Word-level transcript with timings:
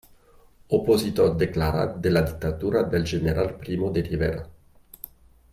Opositor 0.77 1.29
declarat 1.41 1.93
de 2.07 2.15
la 2.15 2.25
dictadura 2.31 2.81
del 2.95 3.07
general 3.15 3.55
Primo 3.63 3.91
de 3.99 4.07
Rivera. 4.11 4.45